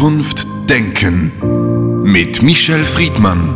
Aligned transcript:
Zukunft 0.00 0.48
denken 0.70 2.00
mit 2.02 2.42
Michel 2.42 2.82
Friedmann. 2.84 3.54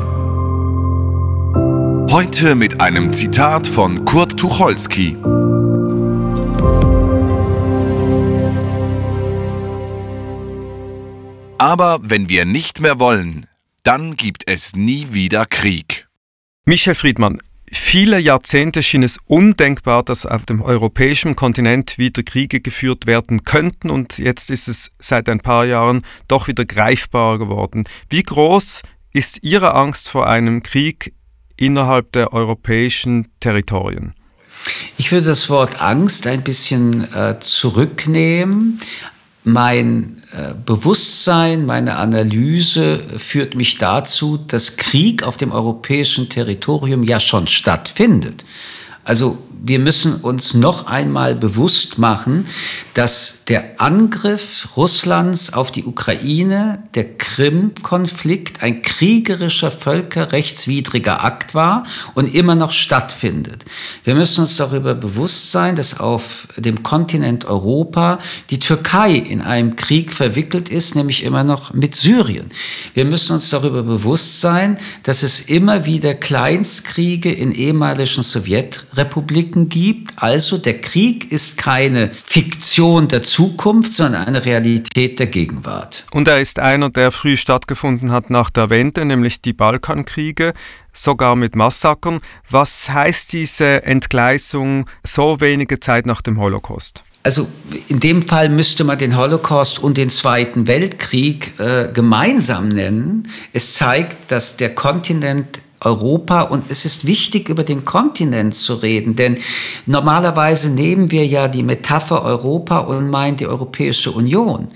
Heute 2.10 2.54
mit 2.54 2.82
einem 2.82 3.14
Zitat 3.14 3.66
von 3.66 4.04
Kurt 4.04 4.38
Tucholsky. 4.38 5.16
Aber 11.56 11.98
wenn 12.02 12.28
wir 12.28 12.44
nicht 12.44 12.82
mehr 12.82 13.00
wollen, 13.00 13.46
dann 13.82 14.14
gibt 14.14 14.46
es 14.46 14.76
nie 14.76 15.14
wieder 15.14 15.46
Krieg. 15.46 16.08
Michel 16.66 16.94
Friedmann, 16.94 17.38
Viele 17.76 18.20
Jahrzehnte 18.20 18.82
schien 18.82 19.02
es 19.02 19.18
undenkbar, 19.26 20.04
dass 20.04 20.26
auf 20.26 20.46
dem 20.46 20.62
europäischen 20.62 21.34
Kontinent 21.34 21.98
wieder 21.98 22.22
Kriege 22.22 22.60
geführt 22.60 23.06
werden 23.06 23.42
könnten 23.42 23.90
und 23.90 24.18
jetzt 24.18 24.50
ist 24.50 24.68
es 24.68 24.92
seit 25.00 25.28
ein 25.28 25.40
paar 25.40 25.64
Jahren 25.64 26.02
doch 26.28 26.46
wieder 26.46 26.64
greifbar 26.64 27.38
geworden. 27.38 27.84
Wie 28.08 28.22
groß 28.22 28.82
ist 29.12 29.42
Ihre 29.42 29.74
Angst 29.74 30.08
vor 30.08 30.28
einem 30.28 30.62
Krieg 30.62 31.14
innerhalb 31.56 32.12
der 32.12 32.32
europäischen 32.32 33.28
Territorien? 33.40 34.14
Ich 34.96 35.10
würde 35.10 35.26
das 35.26 35.50
Wort 35.50 35.80
Angst 35.80 36.28
ein 36.28 36.42
bisschen 36.42 37.12
äh, 37.12 37.38
zurücknehmen 37.40 38.80
mein 39.44 40.22
äh, 40.32 40.54
Bewusstsein, 40.64 41.66
meine 41.66 41.96
Analyse 41.96 42.98
führt 43.18 43.54
mich 43.54 43.76
dazu, 43.76 44.38
dass 44.38 44.78
Krieg 44.78 45.22
auf 45.22 45.36
dem 45.36 45.52
europäischen 45.52 46.30
Territorium 46.30 47.02
ja 47.02 47.20
schon 47.20 47.46
stattfindet. 47.46 48.44
Also 49.04 49.38
wir 49.66 49.78
müssen 49.78 50.16
uns 50.16 50.52
noch 50.52 50.86
einmal 50.86 51.34
bewusst 51.34 51.96
machen, 51.96 52.46
dass 52.92 53.44
der 53.48 53.80
Angriff 53.80 54.68
Russlands 54.76 55.54
auf 55.54 55.72
die 55.72 55.84
Ukraine, 55.84 56.82
der 56.94 57.16
Krim-Konflikt, 57.16 58.62
ein 58.62 58.82
kriegerischer, 58.82 59.70
völkerrechtswidriger 59.70 61.24
Akt 61.24 61.54
war 61.54 61.84
und 62.12 62.32
immer 62.34 62.54
noch 62.54 62.72
stattfindet. 62.72 63.64
Wir 64.04 64.14
müssen 64.14 64.42
uns 64.42 64.58
darüber 64.58 64.94
bewusst 64.94 65.50
sein, 65.50 65.76
dass 65.76 65.98
auf 65.98 66.46
dem 66.58 66.82
Kontinent 66.82 67.46
Europa 67.46 68.18
die 68.50 68.58
Türkei 68.58 69.14
in 69.14 69.40
einem 69.40 69.76
Krieg 69.76 70.12
verwickelt 70.12 70.68
ist, 70.68 70.94
nämlich 70.94 71.22
immer 71.22 71.42
noch 71.42 71.72
mit 71.72 71.94
Syrien. 71.94 72.50
Wir 72.92 73.06
müssen 73.06 73.32
uns 73.32 73.48
darüber 73.48 73.82
bewusst 73.82 74.42
sein, 74.42 74.76
dass 75.04 75.22
es 75.22 75.48
immer 75.48 75.86
wieder 75.86 76.14
Kleinstkriege 76.14 77.32
in 77.32 77.50
ehemaligen 77.50 78.22
Sowjetrepubliken 78.22 79.53
gibt. 79.68 80.12
Also 80.16 80.58
der 80.58 80.80
Krieg 80.80 81.30
ist 81.32 81.56
keine 81.56 82.10
Fiktion, 82.10 83.08
der 83.08 83.22
Zukunft, 83.22 83.92
sondern 83.92 84.26
eine 84.26 84.44
Realität 84.44 85.18
der 85.18 85.28
Gegenwart. 85.28 86.04
Und 86.12 86.28
er 86.28 86.40
ist 86.40 86.58
einer, 86.58 86.90
der 86.90 87.10
früh 87.10 87.36
stattgefunden 87.36 88.12
hat 88.12 88.30
nach 88.30 88.50
der 88.50 88.70
Wende, 88.70 89.04
nämlich 89.04 89.40
die 89.40 89.52
Balkankriege, 89.52 90.52
sogar 90.92 91.36
mit 91.36 91.56
Massakern. 91.56 92.20
Was 92.50 92.88
heißt 92.90 93.32
diese 93.32 93.84
Entgleisung 93.84 94.86
so 95.02 95.40
wenige 95.40 95.80
Zeit 95.80 96.06
nach 96.06 96.22
dem 96.22 96.38
Holocaust? 96.38 97.02
Also 97.24 97.48
in 97.88 98.00
dem 98.00 98.22
Fall 98.22 98.50
müsste 98.50 98.84
man 98.84 98.98
den 98.98 99.16
Holocaust 99.16 99.78
und 99.78 99.96
den 99.96 100.10
Zweiten 100.10 100.66
Weltkrieg 100.66 101.58
äh, 101.58 101.88
gemeinsam 101.90 102.68
nennen. 102.68 103.30
Es 103.54 103.72
zeigt, 103.72 104.30
dass 104.30 104.58
der 104.58 104.74
Kontinent 104.74 105.60
Europa 105.84 106.42
und 106.42 106.70
es 106.70 106.84
ist 106.84 107.06
wichtig, 107.06 107.48
über 107.48 107.64
den 107.64 107.84
Kontinent 107.84 108.54
zu 108.54 108.74
reden, 108.74 109.16
denn 109.16 109.38
normalerweise 109.86 110.70
nehmen 110.70 111.10
wir 111.10 111.26
ja 111.26 111.48
die 111.48 111.62
Metapher 111.62 112.22
Europa 112.22 112.78
und 112.78 113.10
meinen 113.10 113.36
die 113.36 113.46
Europäische 113.46 114.10
Union. 114.10 114.68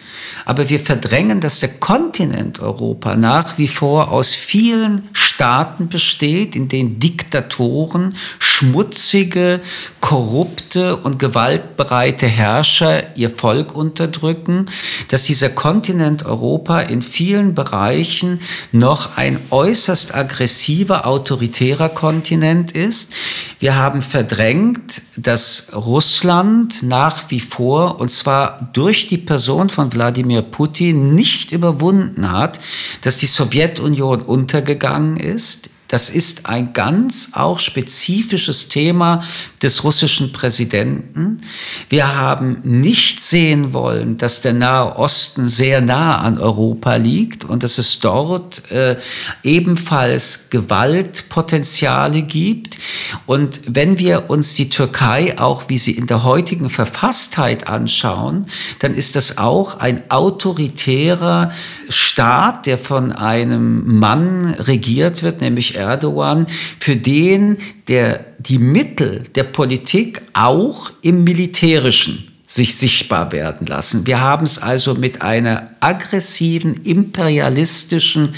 Aber 0.45 0.69
wir 0.69 0.81
verdrängen, 0.81 1.41
dass 1.41 1.61
der 1.61 1.71
Kontinent 1.71 2.61
Europa 2.61 3.17
nach 3.17 3.59
wie 3.59 3.69
vor 3.69 4.11
aus 4.11 4.35
vielen 4.35 5.09
Staaten 5.13 5.89
besteht, 5.89 6.57
in 6.57 6.69
denen 6.69 6.99
Diktatoren, 6.99 8.17
schmutzige, 8.39 9.61
korrupte 10.01 10.97
und 10.97 11.19
gewaltbereite 11.19 12.27
Herrscher 12.27 13.17
ihr 13.17 13.31
Volk 13.31 13.75
unterdrücken, 13.75 14.67
dass 15.09 15.25
dieser 15.25 15.49
Kontinent 15.49 16.25
Europa 16.25 16.81
in 16.81 17.03
vielen 17.03 17.55
Bereichen 17.55 18.41
noch 18.73 19.17
ein 19.17 19.39
äußerst 19.51 20.15
aggressiver 20.15 20.98
autoritärer 21.07 21.89
Kontinent 21.89 22.73
ist. 22.73 23.13
Wir 23.59 23.77
haben 23.77 24.03
verdrängt, 24.03 25.03
dass 25.17 25.73
Russland 25.75 26.83
nach 26.83 27.31
wie 27.31 27.41
vor, 27.41 28.01
und 28.01 28.11
zwar 28.11 28.69
durch 28.73 29.07
die 29.07 29.19
Person 29.19 29.71
von 29.71 29.93
Wladimir 29.93 30.43
Putin, 30.43 31.15
nicht 31.15 31.53
überwunden 31.53 32.31
hat, 32.31 32.61
dass 33.03 33.17
die 33.17 33.27
Sowjetunion 33.27 34.23
untergegangen 34.23 35.17
ist 35.17 35.71
das 35.89 36.11
ist 36.11 36.45
ein 36.47 36.75
ganz 36.75 37.31
auch 37.33 37.61
spezifisches 37.61 38.69
Thema 38.69 39.25
des 39.63 39.85
russischen 39.85 40.33
Präsidenten. 40.33 41.41
Wir 41.89 42.15
haben 42.15 42.61
nicht 42.63 43.23
sehen 43.23 43.73
wollen, 43.73 44.19
dass 44.19 44.43
der 44.43 44.53
Nahe 44.53 44.97
Osten 44.97 45.49
sehr 45.49 45.81
nah 45.81 46.19
an 46.19 46.39
Europa 46.39 46.97
liegt 46.97 47.45
und 47.45 47.63
dass 47.63 47.79
es 47.79 48.01
dort 48.01 48.71
äh, 48.71 48.97
ebenfalls 49.43 50.51
Gewaltpotenziale 50.51 52.21
gibt. 52.21 52.77
Und 53.25 53.61
wenn 53.65 53.99
wir 53.99 54.29
uns 54.29 54.55
die 54.55 54.69
Türkei 54.69 55.39
auch, 55.39 55.71
wie 55.71 55.79
sie 55.79 55.93
in 55.93 56.07
der 56.07 56.23
heutigen 56.23 56.69
Verfasstheit 56.69 57.67
anschauen, 57.67 58.47
dann 58.81 58.95
ist 58.95 59.17
das 59.17 59.39
auch 59.39 59.81
ein 59.81 60.11
autoritärer 60.11 61.51
Staat, 61.89 62.67
der 62.67 62.77
von 62.77 63.13
einem 63.13 63.99
Mann 63.99 64.55
regiert 64.59 65.23
wird, 65.23 65.41
nämlich 65.41 65.78
Erdogan, 65.79 66.47
für 66.79 66.97
den 66.97 67.59
der, 67.89 68.25
die 68.39 68.59
Mittel 68.59 69.25
der 69.35 69.45
Politik 69.45 70.23
auch 70.35 70.91
im 71.03 71.25
militärischen 71.25 72.38
sich 72.51 72.79
sichtbar 72.79 73.31
werden 73.31 73.67
lassen. 73.67 74.07
Wir 74.07 74.23
haben 74.23 74.47
es 74.47 74.59
also 74.59 74.95
mit 74.95 75.21
einer 75.21 75.69
aggressiven, 75.81 76.83
imperialistischen 76.83 78.35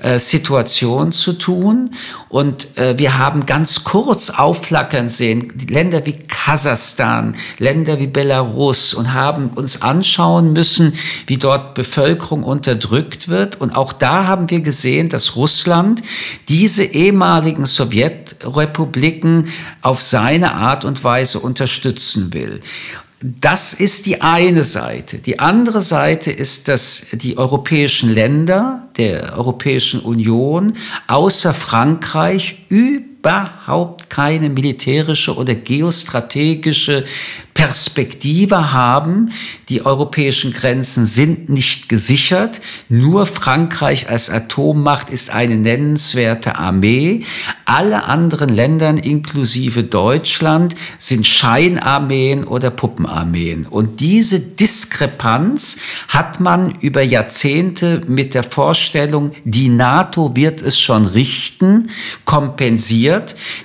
äh, 0.00 0.20
Situation 0.20 1.10
zu 1.10 1.32
tun. 1.32 1.90
Und 2.28 2.78
äh, 2.78 2.96
wir 2.98 3.18
haben 3.18 3.46
ganz 3.46 3.82
kurz 3.82 4.30
aufflackern 4.30 5.08
sehen, 5.08 5.52
Länder 5.68 6.06
wie 6.06 6.12
Kasachstan, 6.12 7.34
Länder 7.58 7.98
wie 7.98 8.06
Belarus 8.06 8.94
und 8.94 9.12
haben 9.12 9.48
uns 9.48 9.82
anschauen 9.82 10.52
müssen, 10.52 10.92
wie 11.26 11.38
dort 11.38 11.74
Bevölkerung 11.74 12.44
unterdrückt 12.44 13.26
wird. 13.26 13.60
Und 13.60 13.74
auch 13.74 13.92
da 13.92 14.28
haben 14.28 14.48
wir 14.50 14.60
gesehen, 14.60 15.08
dass 15.08 15.34
Russland 15.34 16.00
diese 16.48 16.84
ehemaligen 16.84 17.66
Sowjetrepubliken 17.66 19.48
auf 19.82 20.00
seine 20.00 20.54
Art 20.54 20.84
und 20.84 21.02
Weise 21.02 21.40
unterstützen 21.40 22.32
will. 22.32 22.60
Das 23.20 23.74
ist 23.74 24.06
die 24.06 24.20
eine 24.20 24.62
Seite. 24.62 25.18
Die 25.18 25.40
andere 25.40 25.80
Seite 25.82 26.30
ist, 26.30 26.68
dass 26.68 27.06
die 27.12 27.36
europäischen 27.36 28.12
Länder 28.12 28.88
der 28.96 29.36
Europäischen 29.36 30.00
Union 30.00 30.74
außer 31.08 31.52
Frankreich 31.52 32.64
überhaupt 33.18 34.10
keine 34.10 34.48
militärische 34.48 35.34
oder 35.36 35.54
geostrategische 35.54 37.04
Perspektive 37.52 38.72
haben. 38.72 39.32
Die 39.68 39.84
europäischen 39.84 40.52
Grenzen 40.52 41.06
sind 41.06 41.48
nicht 41.48 41.88
gesichert. 41.88 42.60
Nur 42.88 43.26
Frankreich 43.26 44.08
als 44.08 44.30
Atommacht 44.30 45.10
ist 45.10 45.30
eine 45.30 45.56
nennenswerte 45.56 46.56
Armee. 46.56 47.24
Alle 47.64 48.04
anderen 48.04 48.50
Länder, 48.50 48.90
inklusive 49.02 49.82
Deutschland, 49.82 50.76
sind 51.00 51.26
Scheinarmeen 51.26 52.44
oder 52.44 52.70
Puppenarmeen. 52.70 53.66
Und 53.66 53.98
diese 53.98 54.38
Diskrepanz 54.38 55.78
hat 56.06 56.38
man 56.38 56.70
über 56.80 57.02
Jahrzehnte 57.02 58.02
mit 58.06 58.34
der 58.34 58.44
Vorstellung, 58.44 59.32
die 59.44 59.68
NATO 59.68 60.36
wird 60.36 60.62
es 60.62 60.78
schon 60.78 61.06
richten, 61.06 61.90
kompensiert. 62.24 63.07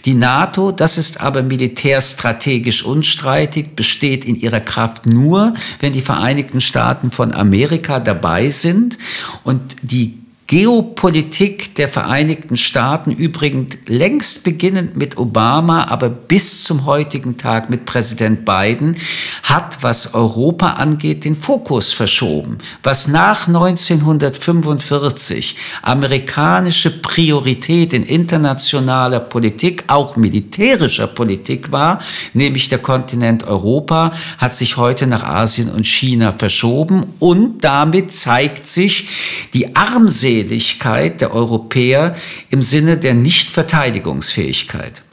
Die 0.06 0.14
NATO, 0.14 0.72
das 0.72 0.98
ist 0.98 1.22
aber 1.22 1.44
militärstrategisch 1.44 2.84
unstreitig, 2.84 3.76
besteht 3.76 4.26
in 4.26 4.36
ihrer 4.36 4.60
Kraft 4.60 5.06
nur, 5.06 5.54
wenn 5.80 5.94
die 5.94 6.02
Vereinigten 6.02 6.62
Staaten 6.62 7.12
von 7.12 7.34
Amerika 7.34 8.00
dabei 8.00 8.50
sind. 8.50 8.98
Und 9.44 9.76
die 9.82 10.23
Geopolitik 10.54 11.74
der 11.78 11.90
Vereinigten 11.90 12.58
Staaten, 12.58 13.10
übrigens 13.10 13.76
längst 13.88 14.44
beginnend 14.44 14.96
mit 14.96 15.18
Obama, 15.18 15.86
aber 15.86 16.10
bis 16.10 16.66
zum 16.66 16.86
heutigen 16.86 17.40
Tag 17.40 17.72
mit 17.72 17.86
Präsident 17.86 18.46
Biden, 18.46 18.96
hat, 19.42 19.80
was 19.82 20.14
Europa 20.14 20.74
angeht, 20.74 21.26
den 21.26 21.36
Fokus 21.36 21.92
verschoben. 21.92 22.60
Was 22.84 23.08
nach 23.08 23.48
1945 23.48 25.56
amerikanische 25.82 27.02
Priorität 27.02 27.94
in 27.94 28.04
internationaler 28.04 29.22
Politik, 29.22 29.86
auch 29.88 30.18
militärischer 30.18 31.08
Politik 31.08 31.72
war, 31.72 32.00
nämlich 32.36 32.70
der 32.70 32.78
Kontinent 32.78 33.44
Europa, 33.44 34.12
hat 34.38 34.56
sich 34.56 34.78
heute 34.78 35.08
nach 35.08 35.24
Asien 35.24 35.72
und 35.72 35.88
China 35.88 36.32
verschoben 36.32 37.06
und 37.18 37.64
damit 37.64 38.14
zeigt 38.14 38.68
sich 38.68 39.08
die 39.56 39.76
Armseligkeit 39.76 40.43
der 40.44 41.34
Europäer 41.34 42.16
im 42.50 42.62
Sinne 42.62 42.98
der 42.98 43.14
Nichtverteidigungsfähigkeit. 43.14 45.04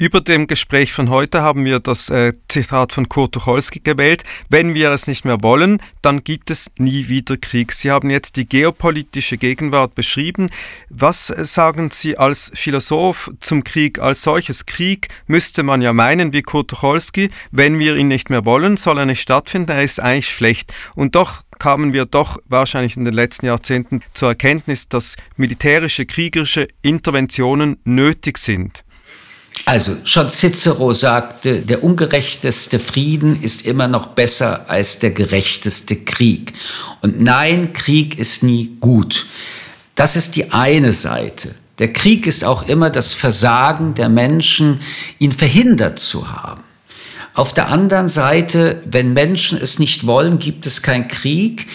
Über 0.00 0.20
dem 0.20 0.46
Gespräch 0.46 0.92
von 0.92 1.10
heute 1.10 1.42
haben 1.42 1.64
wir 1.64 1.80
das 1.80 2.08
äh, 2.08 2.32
Zitat 2.46 2.92
von 2.92 3.08
Kurt 3.08 3.32
Tucholsky 3.32 3.80
gewählt. 3.80 4.22
Wenn 4.48 4.72
wir 4.72 4.92
es 4.92 5.08
nicht 5.08 5.24
mehr 5.24 5.42
wollen, 5.42 5.82
dann 6.02 6.22
gibt 6.22 6.52
es 6.52 6.70
nie 6.78 7.08
wieder 7.08 7.36
Krieg. 7.36 7.72
Sie 7.72 7.90
haben 7.90 8.08
jetzt 8.08 8.36
die 8.36 8.48
geopolitische 8.48 9.38
Gegenwart 9.38 9.96
beschrieben. 9.96 10.50
Was 10.88 11.30
äh, 11.30 11.44
sagen 11.44 11.90
Sie 11.90 12.16
als 12.16 12.52
Philosoph 12.54 13.32
zum 13.40 13.64
Krieg 13.64 13.98
als 13.98 14.22
solches? 14.22 14.66
Krieg 14.66 15.08
müsste 15.26 15.64
man 15.64 15.82
ja 15.82 15.92
meinen, 15.92 16.32
wie 16.32 16.42
Kurt 16.42 16.70
Tucholsky, 16.70 17.30
wenn 17.50 17.80
wir 17.80 17.96
ihn 17.96 18.06
nicht 18.06 18.30
mehr 18.30 18.44
wollen, 18.44 18.76
soll 18.76 18.98
er 18.98 19.06
nicht 19.06 19.20
stattfinden, 19.20 19.72
er 19.72 19.82
ist 19.82 19.98
eigentlich 19.98 20.30
schlecht. 20.32 20.72
Und 20.94 21.16
doch 21.16 21.42
kamen 21.58 21.92
wir 21.92 22.06
doch 22.06 22.38
wahrscheinlich 22.46 22.96
in 22.96 23.04
den 23.04 23.14
letzten 23.14 23.46
Jahrzehnten 23.46 24.00
zur 24.14 24.30
Erkenntnis, 24.30 24.88
dass 24.88 25.16
militärische, 25.36 26.06
kriegerische 26.06 26.68
Interventionen 26.82 27.78
nötig 27.84 28.38
sind. 28.38 28.84
Also 29.64 29.96
schon 30.04 30.28
Cicero 30.28 30.92
sagte, 30.92 31.60
der 31.62 31.84
ungerechteste 31.84 32.78
Frieden 32.78 33.42
ist 33.42 33.66
immer 33.66 33.88
noch 33.88 34.08
besser 34.08 34.70
als 34.70 34.98
der 34.98 35.10
gerechteste 35.10 35.96
Krieg. 35.96 36.52
Und 37.02 37.20
nein, 37.20 37.72
Krieg 37.72 38.18
ist 38.18 38.42
nie 38.42 38.76
gut. 38.80 39.26
Das 39.94 40.16
ist 40.16 40.36
die 40.36 40.52
eine 40.52 40.92
Seite. 40.92 41.54
Der 41.78 41.92
Krieg 41.92 42.26
ist 42.26 42.44
auch 42.44 42.66
immer 42.66 42.90
das 42.90 43.14
Versagen 43.14 43.94
der 43.94 44.08
Menschen, 44.08 44.80
ihn 45.18 45.32
verhindert 45.32 45.98
zu 45.98 46.30
haben. 46.30 46.62
Auf 47.38 47.54
der 47.54 47.68
anderen 47.68 48.08
Seite, 48.08 48.82
wenn 48.84 49.12
Menschen 49.12 49.62
es 49.62 49.78
nicht 49.78 50.08
wollen, 50.08 50.40
gibt 50.40 50.66
es 50.66 50.82
keinen 50.82 51.06
Krieg, 51.06 51.68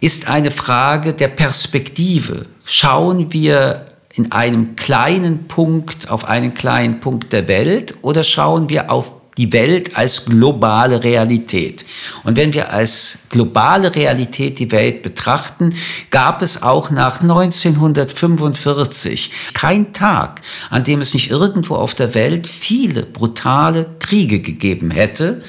ist 0.00 0.30
eine 0.30 0.50
Frage 0.50 1.12
der 1.12 1.28
Perspektive. 1.28 2.46
Schauen 2.64 3.30
wir 3.30 3.84
in 4.14 4.32
einem 4.32 4.76
kleinen 4.76 5.46
Punkt 5.46 6.08
auf 6.08 6.24
einen 6.24 6.54
kleinen 6.54 7.00
Punkt 7.00 7.34
der 7.34 7.48
Welt 7.48 7.96
oder 8.00 8.24
schauen 8.24 8.70
wir 8.70 8.90
auf 8.90 9.19
die 9.40 9.52
Welt 9.54 9.96
als 9.96 10.26
globale 10.26 11.02
Realität. 11.02 11.86
Und 12.24 12.36
wenn 12.36 12.52
wir 12.52 12.74
als 12.74 13.20
globale 13.30 13.94
Realität 13.94 14.58
die 14.58 14.70
Welt 14.70 15.02
betrachten, 15.02 15.72
gab 16.10 16.42
es 16.42 16.62
auch 16.62 16.90
nach 16.90 17.22
1945 17.22 19.30
kein 19.54 19.94
Tag, 19.94 20.42
an 20.68 20.84
dem 20.84 21.00
es 21.00 21.14
nicht 21.14 21.30
irgendwo 21.30 21.76
auf 21.76 21.94
der 21.94 22.14
Welt 22.14 22.48
viele 22.48 23.04
brutale 23.04 23.86
Kriege 23.98 24.40
gegeben 24.40 24.90
hätte. 24.90 25.42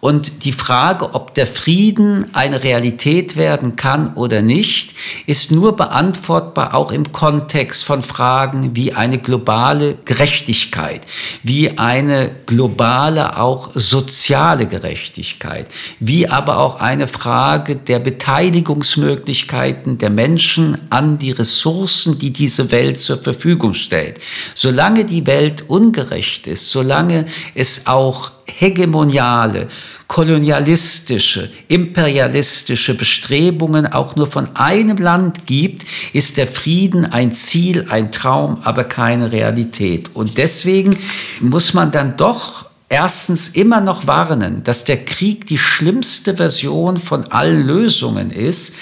Und 0.00 0.44
die 0.44 0.52
Frage, 0.52 1.14
ob 1.14 1.34
der 1.34 1.46
Frieden 1.46 2.26
eine 2.32 2.62
Realität 2.62 3.36
werden 3.36 3.76
kann 3.76 4.14
oder 4.14 4.40
nicht, 4.40 4.94
ist 5.26 5.52
nur 5.52 5.76
beantwortbar 5.76 6.74
auch 6.74 6.90
im 6.90 7.12
Kontext 7.12 7.84
von 7.84 8.02
Fragen 8.02 8.74
wie 8.74 8.94
eine 8.94 9.18
globale 9.18 9.96
Gerechtigkeit, 10.06 11.02
wie 11.42 11.78
eine 11.78 12.30
globale 12.46 13.36
auch 13.36 13.70
soziale 13.74 14.66
Gerechtigkeit, 14.66 15.66
wie 15.98 16.28
aber 16.28 16.58
auch 16.58 16.76
eine 16.76 17.06
Frage 17.06 17.76
der 17.76 17.98
Beteiligungsmöglichkeiten 17.98 19.98
der 19.98 20.10
Menschen 20.10 20.78
an 20.88 21.18
die 21.18 21.32
Ressourcen, 21.32 22.18
die 22.18 22.32
diese 22.32 22.70
Welt 22.70 22.98
zur 22.98 23.18
Verfügung 23.18 23.74
stellt. 23.74 24.18
Solange 24.54 25.04
die 25.04 25.26
Welt 25.26 25.68
ungerecht 25.68 26.46
ist, 26.46 26.70
solange 26.70 27.26
es 27.54 27.86
auch 27.86 28.32
hegemoniale, 28.56 29.68
kolonialistische, 30.06 31.50
imperialistische 31.68 32.94
Bestrebungen 32.94 33.86
auch 33.86 34.16
nur 34.16 34.26
von 34.26 34.56
einem 34.56 34.96
Land 34.96 35.46
gibt, 35.46 35.84
ist 36.12 36.36
der 36.36 36.46
Frieden 36.46 37.04
ein 37.04 37.32
Ziel, 37.32 37.86
ein 37.90 38.10
Traum, 38.10 38.58
aber 38.64 38.84
keine 38.84 39.30
Realität. 39.30 40.10
Und 40.14 40.36
deswegen 40.36 40.96
muss 41.40 41.74
man 41.74 41.92
dann 41.92 42.16
doch 42.16 42.69
erstens 42.90 43.50
immer 43.50 43.80
noch 43.80 44.08
warnen, 44.08 44.64
dass 44.64 44.84
der 44.84 45.04
Krieg 45.04 45.46
die 45.46 45.58
schlimmste 45.58 46.36
Version 46.36 46.96
von 46.96 47.24
allen 47.28 47.64
Lösungen 47.64 48.32
ist. 48.32 48.74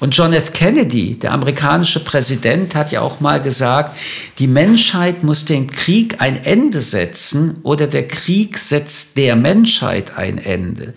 Und 0.00 0.14
John 0.14 0.34
F. 0.34 0.52
Kennedy, 0.52 1.18
der 1.18 1.32
amerikanische 1.32 2.04
Präsident, 2.04 2.74
hat 2.74 2.92
ja 2.92 3.00
auch 3.00 3.20
mal 3.20 3.40
gesagt, 3.40 3.96
die 4.38 4.48
Menschheit 4.48 5.24
muss 5.24 5.46
den 5.46 5.70
Krieg 5.70 6.20
ein 6.20 6.44
Ende 6.44 6.82
setzen 6.82 7.56
oder 7.62 7.86
der 7.86 8.06
Krieg 8.06 8.58
setzt 8.58 9.16
der 9.16 9.34
Menschheit 9.34 10.14
ein 10.14 10.36
Ende. 10.36 10.92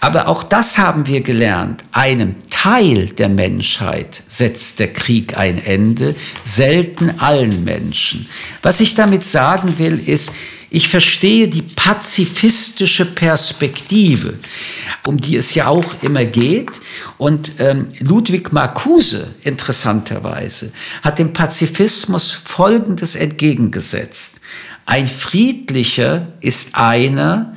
Aber 0.00 0.28
auch 0.28 0.42
das 0.42 0.78
haben 0.78 1.06
wir 1.06 1.20
gelernt. 1.20 1.84
Einem 1.92 2.36
Teil 2.48 3.08
der 3.08 3.28
Menschheit 3.28 4.22
setzt 4.28 4.80
der 4.80 4.94
Krieg 4.94 5.36
ein 5.36 5.62
Ende, 5.62 6.14
selten 6.42 7.20
allen 7.20 7.64
Menschen. 7.64 8.26
Was 8.62 8.80
ich 8.80 8.94
damit 8.94 9.24
sagen 9.24 9.78
will, 9.78 9.98
ist, 9.98 10.32
ich 10.70 10.88
verstehe 10.88 11.48
die 11.48 11.62
pazifistische 11.62 13.06
Perspektive, 13.06 14.34
um 15.06 15.16
die 15.16 15.36
es 15.36 15.54
ja 15.54 15.68
auch 15.68 16.02
immer 16.02 16.26
geht. 16.26 16.80
Und 17.16 17.52
ähm, 17.58 17.88
Ludwig 18.00 18.52
Marcuse, 18.52 19.34
interessanterweise, 19.42 20.72
hat 21.02 21.18
dem 21.18 21.32
Pazifismus 21.32 22.32
Folgendes 22.32 23.14
entgegengesetzt. 23.14 24.40
Ein 24.84 25.08
Friedlicher 25.08 26.32
ist 26.40 26.74
einer, 26.74 27.56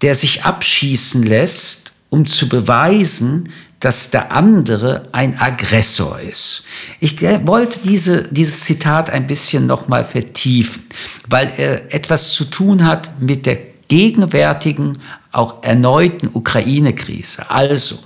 der 0.00 0.14
sich 0.14 0.44
abschießen 0.44 1.22
lässt, 1.22 1.92
um 2.08 2.26
zu 2.26 2.48
beweisen, 2.48 3.50
dass 3.80 4.10
der 4.10 4.32
andere 4.32 5.08
ein 5.12 5.38
Aggressor 5.38 6.18
ist. 6.20 6.64
Ich 6.98 7.20
wollte 7.46 7.80
diese, 7.84 8.32
dieses 8.32 8.60
Zitat 8.60 9.10
ein 9.10 9.26
bisschen 9.26 9.66
nochmal 9.66 10.04
vertiefen, 10.04 10.84
weil 11.28 11.52
er 11.56 11.94
etwas 11.94 12.32
zu 12.32 12.44
tun 12.44 12.84
hat 12.84 13.20
mit 13.20 13.46
der 13.46 13.58
gegenwärtigen, 13.88 14.98
auch 15.30 15.62
erneuten 15.62 16.30
Ukraine-Krise. 16.32 17.50
Also, 17.50 17.98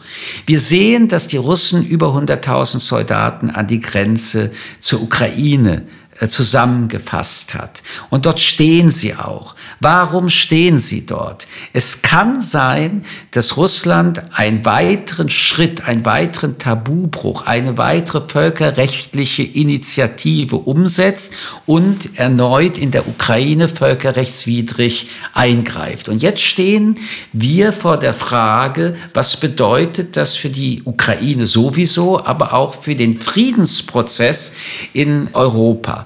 wir 0.47 0.59
sehen, 0.59 1.09
dass 1.09 1.29
die 1.29 1.37
Russen 1.37 1.87
über 1.87 2.09
100.000 2.09 2.81
Soldaten 2.81 3.51
an 3.51 3.69
die 3.69 3.81
Grenze 3.81 4.51
zur 4.81 5.01
Ukraine 5.03 5.87
zusammengefasst 6.29 7.55
hat. 7.55 7.83
Und 8.11 8.27
dort 8.27 8.41
stehen 8.41 8.91
sie 8.91 9.15
auch. 9.15 9.55
Warum 9.81 10.29
stehen 10.29 10.77
sie 10.79 11.07
dort? 11.07 11.47
Es 11.73 12.03
kann 12.03 12.43
sein, 12.43 13.05
dass 13.31 13.57
Russland 13.57 14.23
einen 14.35 14.65
weiteren 14.65 15.31
Schritt, 15.31 15.85
einen 15.87 16.05
weiteren 16.05 16.59
Tabubruch, 16.59 17.47
eine 17.47 17.79
weitere 17.79 18.29
völkerrechtliche 18.29 19.43
Initiative 19.43 20.57
umsetzt 20.57 21.35
und 21.65 22.19
erneut 22.19 22.77
in 22.77 22.91
der 22.91 23.09
Ukraine 23.09 23.69
völkerrechtswidrig 23.69 25.09
eingreift. 25.33 26.09
Und 26.11 26.23
jetzt 26.23 26.43
stehen 26.43 26.97
wir 27.33 27.73
vor 27.73 27.97
der 27.97 28.13
Frage, 28.13 28.97
was 29.15 29.39
bedeutet 29.39 30.17
das 30.17 30.37
für 30.37 30.51
die 30.51 30.83
Ukraine 30.85 31.47
sowieso, 31.47 32.25
aber 32.25 32.53
auch 32.53 32.75
für 32.75 32.95
den 32.95 33.19
Friedensprozess 33.19 34.53
in 34.93 35.29
Europa. 35.33 36.05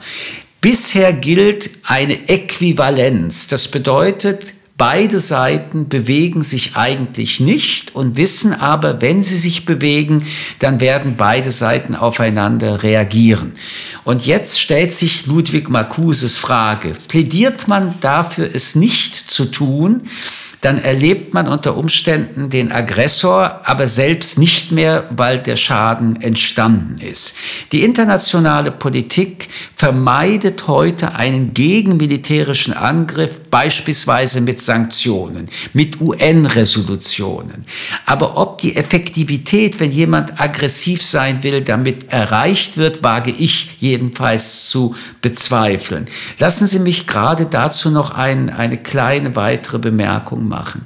Bisher 0.61 1.12
gilt 1.12 1.70
eine 1.82 2.28
Äquivalenz. 2.28 3.49
Das 3.49 3.68
bedeutet, 3.68 4.53
beide 4.76 5.21
Seiten 5.21 5.88
bewegen 5.88 6.43
sich 6.43 6.75
eigentlich 6.75 7.38
nicht 7.38 7.95
und 7.95 8.16
wissen 8.16 8.52
aber, 8.52 9.00
wenn 9.00 9.23
sie 9.23 9.37
sich 9.37 9.64
bewegen, 9.64 10.26
dann 10.59 10.81
werden 10.81 11.14
beide 11.16 11.52
Seiten 11.52 11.95
aufeinander 11.95 12.83
reagieren. 12.83 13.54
Und 14.02 14.26
jetzt 14.26 14.61
stellt 14.61 14.93
sich 14.93 15.26
Ludwig 15.26 15.71
Marcuses 15.71 16.38
Frage, 16.38 16.93
plädiert 17.09 17.69
man 17.69 17.95
dafür, 18.00 18.50
es 18.52 18.75
nicht 18.75 19.14
zu 19.14 19.45
tun, 19.45 20.02
dann 20.61 20.78
erlebt 20.78 21.35
man 21.35 21.47
unter 21.47 21.76
Umständen 21.76 22.50
den 22.50 22.73
Aggressor, 22.73 23.61
aber 23.64 23.87
selbst 23.87 24.38
nicht 24.38 24.73
mehr, 24.73 25.07
weil 25.11 25.38
der 25.38 25.57
Schaden 25.57 26.21
entstanden 26.21 26.99
ist. 27.00 27.37
Die 27.71 27.83
internationale 27.85 28.73
Politik 28.73 29.49
vermeidet 29.76 30.66
heute 30.66 31.14
einen 31.14 31.54
gegenmilitärischen 31.54 32.73
Angriff 32.73 33.40
beispielsweise 33.54 34.40
mit 34.40 34.61
Sanktionen, 34.61 35.49
mit 35.75 36.00
UN-Resolutionen. 36.00 37.64
Aber 38.04 38.37
ob 38.37 38.58
die 38.58 38.75
Effektivität, 38.75 39.78
wenn 39.78 39.92
jemand 39.92 40.40
aggressiv 40.40 41.04
sein 41.04 41.44
will, 41.44 41.61
damit 41.61 42.12
erreicht 42.12 42.76
wird, 42.78 43.04
wage 43.04 43.30
ich 43.30 43.76
jedenfalls 43.78 44.68
zu 44.70 44.96
bezweifeln. 45.23 46.06
Lassen 46.40 46.66
Sie 46.66 46.80
mich 46.80 47.06
gerade 47.06 47.46
dazu 47.46 47.92
noch 47.92 48.11
ein, 48.11 48.50
eine 48.50 48.76
kleine 48.76 49.37
weitere 49.37 49.78
Bemerkung 49.78 50.49
machen. 50.49 50.82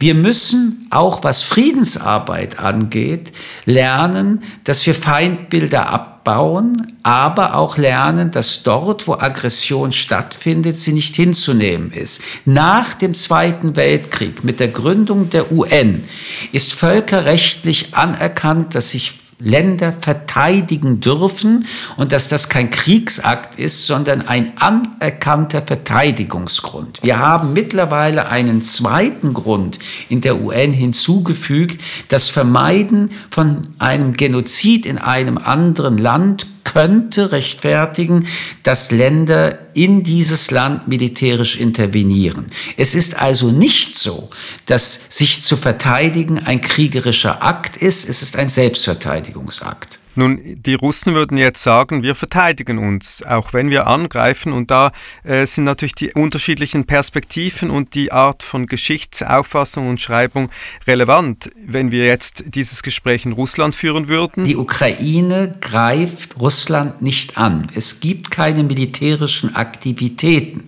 Wir 0.00 0.16
müssen 0.16 0.88
auch 0.90 1.22
was 1.22 1.44
Friedensarbeit 1.44 2.58
angeht, 2.58 3.30
lernen, 3.64 4.42
dass 4.64 4.84
wir 4.84 4.96
Feindbilder 4.96 6.17
abbauen, 6.28 6.98
aber 7.02 7.54
auch 7.54 7.78
lernen, 7.78 8.30
dass 8.30 8.62
dort, 8.62 9.06
wo 9.06 9.14
Aggression 9.14 9.92
stattfindet, 9.92 10.76
sie 10.76 10.92
nicht 10.92 11.16
hinzunehmen 11.16 11.90
ist. 11.90 12.22
Nach 12.44 12.92
dem 12.92 13.14
Zweiten 13.14 13.76
Weltkrieg 13.76 14.44
mit 14.44 14.60
der 14.60 14.68
Gründung 14.68 15.30
der 15.30 15.50
UN 15.50 16.04
ist 16.52 16.74
völkerrechtlich 16.74 17.94
anerkannt, 17.94 18.74
dass 18.74 18.90
sich 18.90 19.14
Länder 19.40 19.92
verteidigen 19.92 21.00
dürfen 21.00 21.64
und 21.96 22.12
dass 22.12 22.28
das 22.28 22.48
kein 22.48 22.70
Kriegsakt 22.70 23.58
ist, 23.58 23.86
sondern 23.86 24.26
ein 24.26 24.58
anerkannter 24.58 25.62
Verteidigungsgrund. 25.62 27.00
Wir 27.02 27.18
haben 27.18 27.52
mittlerweile 27.52 28.28
einen 28.28 28.62
zweiten 28.64 29.34
Grund 29.34 29.78
in 30.08 30.20
der 30.20 30.40
UN 30.40 30.72
hinzugefügt, 30.72 31.80
das 32.08 32.28
Vermeiden 32.28 33.10
von 33.30 33.68
einem 33.78 34.14
Genozid 34.14 34.86
in 34.86 34.98
einem 34.98 35.38
anderen 35.38 35.98
Land 35.98 36.46
könnte 36.72 37.32
rechtfertigen, 37.32 38.26
dass 38.62 38.90
Länder 38.90 39.58
in 39.74 40.02
dieses 40.02 40.50
Land 40.50 40.88
militärisch 40.88 41.56
intervenieren. 41.56 42.46
Es 42.76 42.94
ist 42.94 43.16
also 43.16 43.50
nicht 43.50 43.94
so, 43.94 44.30
dass 44.66 45.00
sich 45.08 45.42
zu 45.42 45.56
verteidigen 45.56 46.38
ein 46.38 46.60
kriegerischer 46.60 47.42
Akt 47.42 47.76
ist, 47.76 48.08
es 48.08 48.22
ist 48.22 48.36
ein 48.36 48.48
Selbstverteidigungsakt. 48.48 49.97
Nun, 50.18 50.40
die 50.42 50.74
Russen 50.74 51.14
würden 51.14 51.38
jetzt 51.38 51.62
sagen, 51.62 52.02
wir 52.02 52.16
verteidigen 52.16 52.78
uns, 52.78 53.22
auch 53.22 53.52
wenn 53.52 53.70
wir 53.70 53.86
angreifen. 53.86 54.52
Und 54.52 54.68
da 54.68 54.90
äh, 55.22 55.46
sind 55.46 55.62
natürlich 55.62 55.94
die 55.94 56.12
unterschiedlichen 56.12 56.86
Perspektiven 56.86 57.70
und 57.70 57.94
die 57.94 58.10
Art 58.10 58.42
von 58.42 58.66
Geschichtsauffassung 58.66 59.86
und 59.86 60.00
Schreibung 60.00 60.50
relevant. 60.88 61.50
Wenn 61.64 61.92
wir 61.92 62.04
jetzt 62.04 62.46
dieses 62.48 62.82
Gespräch 62.82 63.26
in 63.26 63.32
Russland 63.32 63.76
führen 63.76 64.08
würden. 64.08 64.42
Die 64.44 64.56
Ukraine 64.56 65.56
greift 65.60 66.40
Russland 66.40 67.00
nicht 67.00 67.38
an. 67.38 67.70
Es 67.76 68.00
gibt 68.00 68.32
keine 68.32 68.64
militärischen 68.64 69.54
Aktivitäten 69.54 70.64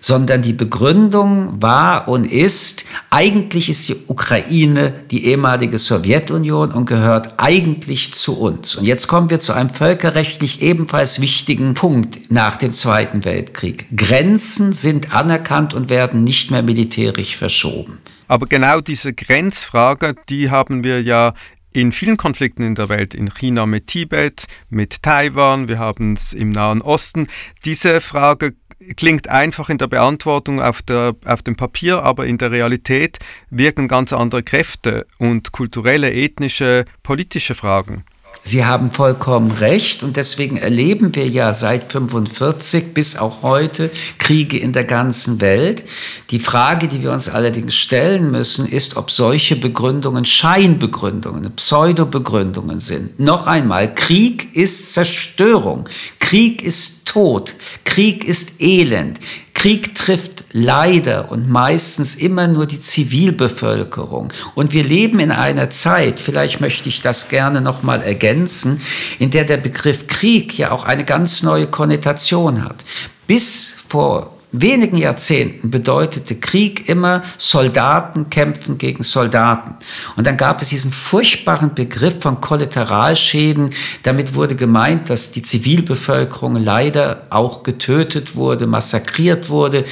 sondern 0.00 0.42
die 0.42 0.52
Begründung 0.52 1.60
war 1.60 2.08
und 2.08 2.24
ist, 2.24 2.84
eigentlich 3.10 3.68
ist 3.68 3.88
die 3.88 3.96
Ukraine 4.06 4.92
die 5.10 5.26
ehemalige 5.26 5.78
Sowjetunion 5.78 6.72
und 6.72 6.86
gehört 6.86 7.34
eigentlich 7.38 8.12
zu 8.12 8.38
uns. 8.38 8.76
Und 8.76 8.84
jetzt 8.84 9.08
kommen 9.08 9.30
wir 9.30 9.40
zu 9.40 9.52
einem 9.52 9.70
völkerrechtlich 9.70 10.62
ebenfalls 10.62 11.20
wichtigen 11.20 11.74
Punkt 11.74 12.30
nach 12.30 12.56
dem 12.56 12.72
Zweiten 12.72 13.24
Weltkrieg. 13.24 13.86
Grenzen 13.96 14.72
sind 14.72 15.12
anerkannt 15.14 15.74
und 15.74 15.88
werden 15.88 16.24
nicht 16.24 16.50
mehr 16.50 16.62
militärisch 16.62 17.36
verschoben. 17.36 17.98
Aber 18.28 18.46
genau 18.46 18.80
diese 18.80 19.14
Grenzfrage, 19.14 20.14
die 20.28 20.50
haben 20.50 20.84
wir 20.84 21.02
ja 21.02 21.32
in 21.72 21.92
vielen 21.92 22.16
Konflikten 22.16 22.62
in 22.62 22.74
der 22.74 22.88
Welt, 22.88 23.14
in 23.14 23.32
China 23.32 23.66
mit 23.66 23.86
Tibet, 23.86 24.46
mit 24.68 25.02
Taiwan, 25.02 25.68
wir 25.68 25.78
haben 25.78 26.14
es 26.14 26.32
im 26.32 26.50
Nahen 26.50 26.82
Osten. 26.82 27.28
Diese 27.64 28.00
Frage 28.00 28.54
klingt 28.96 29.28
einfach 29.28 29.68
in 29.68 29.78
der 29.78 29.86
Beantwortung 29.86 30.60
auf, 30.60 30.82
der, 30.82 31.14
auf 31.24 31.42
dem 31.42 31.56
Papier, 31.56 32.02
aber 32.02 32.26
in 32.26 32.38
der 32.38 32.50
Realität 32.50 33.18
wirken 33.50 33.88
ganz 33.88 34.12
andere 34.12 34.42
Kräfte 34.42 35.06
und 35.18 35.52
kulturelle, 35.52 36.12
ethnische, 36.12 36.84
politische 37.02 37.54
Fragen. 37.54 38.04
Sie 38.48 38.64
haben 38.64 38.90
vollkommen 38.92 39.50
recht 39.50 40.02
und 40.02 40.16
deswegen 40.16 40.56
erleben 40.56 41.14
wir 41.14 41.28
ja 41.28 41.52
seit 41.52 41.92
45 41.92 42.94
bis 42.94 43.14
auch 43.14 43.42
heute 43.42 43.90
Kriege 44.16 44.56
in 44.56 44.72
der 44.72 44.84
ganzen 44.84 45.42
Welt. 45.42 45.84
Die 46.30 46.38
Frage, 46.38 46.88
die 46.88 47.02
wir 47.02 47.12
uns 47.12 47.28
allerdings 47.28 47.76
stellen 47.76 48.30
müssen, 48.30 48.66
ist, 48.66 48.96
ob 48.96 49.10
solche 49.10 49.54
Begründungen 49.54 50.24
Scheinbegründungen, 50.24 51.54
Pseudobegründungen 51.56 52.80
sind. 52.80 53.20
Noch 53.20 53.46
einmal, 53.46 53.94
Krieg 53.94 54.56
ist 54.56 54.94
Zerstörung, 54.94 55.84
Krieg 56.18 56.62
ist 56.62 57.04
Tod, 57.04 57.54
Krieg 57.84 58.24
ist 58.24 58.62
Elend, 58.62 59.18
Krieg 59.58 59.96
trifft 59.96 60.44
leider 60.52 61.32
und 61.32 61.48
meistens 61.48 62.14
immer 62.14 62.46
nur 62.46 62.66
die 62.66 62.80
Zivilbevölkerung. 62.80 64.32
Und 64.54 64.72
wir 64.72 64.84
leben 64.84 65.18
in 65.18 65.32
einer 65.32 65.68
Zeit, 65.68 66.20
vielleicht 66.20 66.60
möchte 66.60 66.88
ich 66.88 67.00
das 67.00 67.28
gerne 67.28 67.60
noch 67.60 67.82
mal 67.82 68.00
ergänzen, 68.00 68.80
in 69.18 69.32
der 69.32 69.42
der 69.42 69.56
Begriff 69.56 70.06
Krieg 70.06 70.56
ja 70.56 70.70
auch 70.70 70.84
eine 70.84 71.04
ganz 71.04 71.42
neue 71.42 71.66
Konnotation 71.66 72.62
hat. 72.62 72.84
Bis 73.26 73.78
vor 73.88 74.37
wenigen 74.52 74.96
Jahrzehnten 74.96 75.70
bedeutete 75.70 76.34
Krieg 76.34 76.88
immer 76.88 77.22
Soldaten 77.36 78.30
kämpfen 78.30 78.78
gegen 78.78 79.02
Soldaten. 79.02 79.74
Und 80.16 80.26
dann 80.26 80.36
gab 80.36 80.62
es 80.62 80.70
diesen 80.70 80.90
furchtbaren 80.90 81.74
Begriff 81.74 82.20
von 82.20 82.40
Kollateralschäden. 82.40 83.70
Damit 84.04 84.34
wurde 84.34 84.56
gemeint, 84.56 85.10
dass 85.10 85.32
die 85.32 85.42
Zivilbevölkerung 85.42 86.56
leider 86.56 87.26
auch 87.30 87.62
getötet 87.62 88.36
wurde, 88.36 88.66
massakriert 88.66 89.50
wurde. 89.50 89.84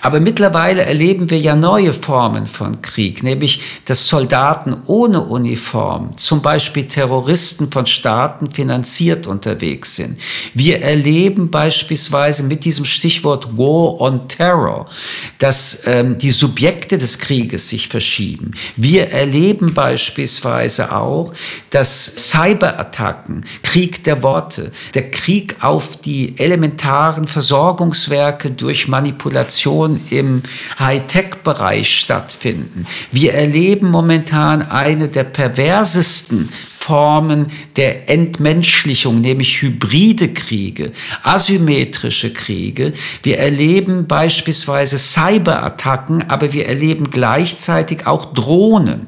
Aber 0.00 0.20
mittlerweile 0.20 0.84
erleben 0.84 1.28
wir 1.28 1.38
ja 1.38 1.54
neue 1.54 1.92
Formen 1.92 2.46
von 2.46 2.80
Krieg, 2.80 3.22
nämlich 3.22 3.60
dass 3.84 4.08
Soldaten 4.08 4.76
ohne 4.86 5.20
Uniform, 5.20 6.16
zum 6.16 6.40
Beispiel 6.40 6.84
Terroristen 6.84 7.70
von 7.70 7.84
Staaten 7.84 8.50
finanziert 8.50 9.26
unterwegs 9.26 9.96
sind. 9.96 10.18
Wir 10.54 10.80
erleben 10.80 11.50
beispielsweise 11.50 12.42
mit 12.42 12.64
diesem 12.64 12.86
Stichwort 12.86 13.56
War 13.58 13.97
on 13.98 14.28
Terror, 14.28 14.86
dass 15.38 15.86
ähm, 15.86 16.18
die 16.18 16.30
Subjekte 16.30 16.98
des 16.98 17.18
Krieges 17.18 17.68
sich 17.68 17.88
verschieben. 17.88 18.52
Wir 18.76 19.10
erleben 19.10 19.74
beispielsweise 19.74 20.92
auch, 20.92 21.32
dass 21.70 22.30
Cyberattacken, 22.30 23.44
Krieg 23.62 24.04
der 24.04 24.22
Worte, 24.22 24.72
der 24.94 25.10
Krieg 25.10 25.56
auf 25.60 25.96
die 25.96 26.38
elementaren 26.38 27.26
Versorgungswerke 27.26 28.50
durch 28.50 28.88
Manipulation 28.88 30.00
im 30.10 30.42
Hightech-Bereich 30.78 31.98
stattfinden. 31.98 32.86
Wir 33.12 33.34
erleben 33.34 33.90
momentan 33.90 34.62
eine 34.62 35.08
der 35.08 35.24
perversesten 35.24 36.48
Formen 36.88 37.48
der 37.76 38.08
Entmenschlichung, 38.08 39.20
nämlich 39.20 39.60
hybride 39.60 40.32
Kriege, 40.32 40.92
asymmetrische 41.22 42.32
Kriege. 42.32 42.94
Wir 43.22 43.36
erleben 43.36 44.06
beispielsweise 44.06 44.96
Cyberattacken, 44.96 46.30
aber 46.30 46.54
wir 46.54 46.66
erleben 46.66 47.10
gleichzeitig 47.10 48.06
auch 48.06 48.32
Drohnen. 48.32 49.02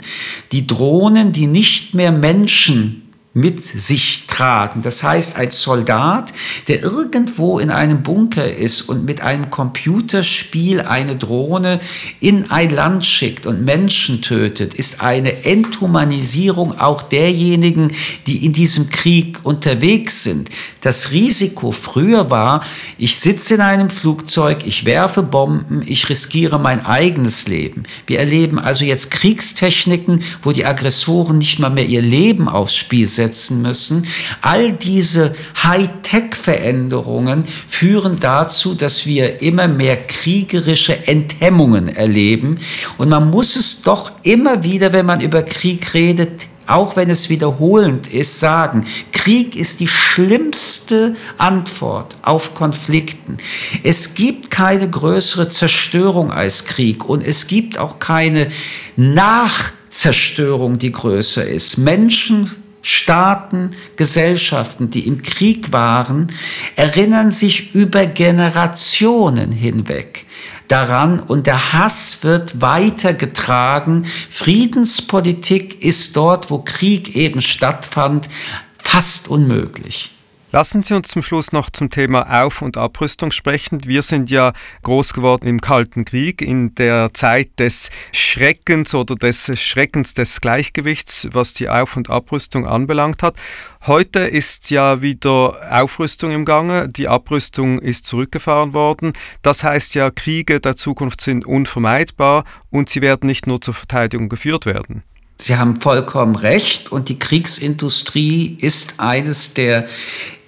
Die 0.52 0.66
Drohnen, 0.66 1.32
die 1.32 1.46
nicht 1.46 1.94
mehr 1.94 2.12
Menschen 2.12 2.99
mit 3.32 3.64
sich 3.64 4.26
tragen. 4.26 4.82
Das 4.82 5.04
heißt, 5.04 5.36
ein 5.36 5.52
Soldat, 5.52 6.32
der 6.66 6.82
irgendwo 6.82 7.60
in 7.60 7.70
einem 7.70 8.02
Bunker 8.02 8.52
ist 8.52 8.82
und 8.82 9.04
mit 9.04 9.20
einem 9.20 9.50
Computerspiel 9.50 10.80
eine 10.80 11.14
Drohne 11.14 11.78
in 12.18 12.50
ein 12.50 12.70
Land 12.70 13.06
schickt 13.06 13.46
und 13.46 13.64
Menschen 13.64 14.20
tötet, 14.20 14.74
ist 14.74 15.00
eine 15.00 15.44
Enthumanisierung 15.44 16.80
auch 16.80 17.02
derjenigen, 17.02 17.92
die 18.26 18.44
in 18.44 18.52
diesem 18.52 18.90
Krieg 18.90 19.38
unterwegs 19.44 20.24
sind. 20.24 20.50
Das 20.80 21.12
Risiko 21.12 21.70
früher 21.70 22.30
war, 22.30 22.64
ich 22.98 23.20
sitze 23.20 23.54
in 23.54 23.60
einem 23.60 23.90
Flugzeug, 23.90 24.66
ich 24.66 24.84
werfe 24.84 25.22
Bomben, 25.22 25.84
ich 25.86 26.08
riskiere 26.08 26.58
mein 26.58 26.84
eigenes 26.84 27.46
Leben. 27.46 27.84
Wir 28.08 28.18
erleben 28.18 28.58
also 28.58 28.84
jetzt 28.84 29.12
Kriegstechniken, 29.12 30.24
wo 30.42 30.50
die 30.50 30.66
Aggressoren 30.66 31.38
nicht 31.38 31.60
mal 31.60 31.70
mehr 31.70 31.86
ihr 31.86 32.02
Leben 32.02 32.48
aufs 32.48 32.74
Spiel 32.74 33.06
setzen 33.06 33.19
setzen 33.20 33.60
müssen. 33.60 34.06
All 34.40 34.72
diese 34.72 35.34
Hightech-Veränderungen 35.62 37.44
führen 37.68 38.18
dazu, 38.18 38.74
dass 38.74 39.04
wir 39.04 39.42
immer 39.42 39.68
mehr 39.68 39.96
kriegerische 39.96 41.06
Enthemmungen 41.06 41.88
erleben. 41.88 42.60
Und 42.96 43.10
man 43.10 43.28
muss 43.30 43.56
es 43.56 43.82
doch 43.82 44.12
immer 44.22 44.62
wieder, 44.62 44.94
wenn 44.94 45.04
man 45.04 45.20
über 45.20 45.42
Krieg 45.42 45.92
redet, 45.92 46.46
auch 46.70 46.96
wenn 46.96 47.10
es 47.10 47.28
wiederholend 47.28 48.06
ist, 48.06 48.38
sagen, 48.38 48.86
Krieg 49.12 49.56
ist 49.56 49.80
die 49.80 49.88
schlimmste 49.88 51.16
Antwort 51.36 52.16
auf 52.22 52.54
Konflikten. 52.54 53.38
Es 53.82 54.14
gibt 54.14 54.50
keine 54.50 54.88
größere 54.88 55.48
Zerstörung 55.48 56.30
als 56.30 56.64
Krieg 56.64 57.04
und 57.04 57.26
es 57.26 57.48
gibt 57.48 57.76
auch 57.76 57.98
keine 57.98 58.48
Nachzerstörung, 58.96 60.78
die 60.78 60.92
größer 60.92 61.44
ist. 61.44 61.76
Menschen 61.76 62.48
Staaten, 62.82 63.70
Gesellschaften, 63.96 64.90
die 64.90 65.06
im 65.06 65.22
Krieg 65.22 65.72
waren, 65.72 66.28
erinnern 66.76 67.32
sich 67.32 67.74
über 67.74 68.06
Generationen 68.06 69.52
hinweg 69.52 70.26
daran 70.70 71.18
und 71.18 71.46
der 71.46 71.72
Hass 71.72 72.22
wird 72.22 72.60
weitergetragen. 72.60 74.06
Friedenspolitik 74.30 75.82
ist 75.82 76.16
dort, 76.16 76.50
wo 76.50 76.58
Krieg 76.58 77.16
eben 77.16 77.40
stattfand, 77.40 78.28
fast 78.82 79.28
unmöglich. 79.28 80.10
Lassen 80.52 80.82
Sie 80.82 80.94
uns 80.94 81.06
zum 81.06 81.22
Schluss 81.22 81.52
noch 81.52 81.70
zum 81.70 81.90
Thema 81.90 82.42
Auf- 82.42 82.60
und 82.60 82.76
Abrüstung 82.76 83.30
sprechen. 83.30 83.84
Wir 83.84 84.02
sind 84.02 84.30
ja 84.30 84.52
groß 84.82 85.12
geworden 85.12 85.46
im 85.46 85.60
Kalten 85.60 86.04
Krieg, 86.04 86.42
in 86.42 86.74
der 86.74 87.14
Zeit 87.14 87.50
des 87.60 87.90
Schreckens 88.12 88.92
oder 88.92 89.14
des 89.14 89.52
Schreckens 89.60 90.14
des 90.14 90.40
Gleichgewichts, 90.40 91.28
was 91.30 91.52
die 91.52 91.68
Auf- 91.68 91.96
und 91.96 92.10
Abrüstung 92.10 92.66
anbelangt 92.66 93.22
hat. 93.22 93.36
Heute 93.86 94.18
ist 94.18 94.72
ja 94.72 95.02
wieder 95.02 95.56
Aufrüstung 95.70 96.32
im 96.32 96.44
Gange, 96.44 96.88
die 96.88 97.06
Abrüstung 97.06 97.78
ist 97.78 98.06
zurückgefahren 98.06 98.74
worden. 98.74 99.12
Das 99.42 99.62
heißt 99.62 99.94
ja, 99.94 100.10
Kriege 100.10 100.58
der 100.58 100.74
Zukunft 100.74 101.20
sind 101.20 101.46
unvermeidbar 101.46 102.42
und 102.70 102.88
sie 102.90 103.02
werden 103.02 103.28
nicht 103.28 103.46
nur 103.46 103.60
zur 103.60 103.74
Verteidigung 103.74 104.28
geführt 104.28 104.66
werden. 104.66 105.04
Sie 105.40 105.56
haben 105.56 105.80
vollkommen 105.80 106.36
recht 106.36 106.92
und 106.92 107.08
die 107.08 107.18
Kriegsindustrie 107.18 108.58
ist 108.60 109.00
eines 109.00 109.54
der 109.54 109.86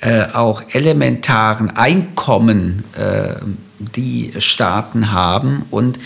äh, 0.00 0.26
auch 0.32 0.62
elementaren 0.72 1.70
Einkommen, 1.70 2.84
äh, 2.96 3.36
die 3.78 4.34
Staaten 4.38 5.10
haben. 5.10 5.64
Und 5.70 5.98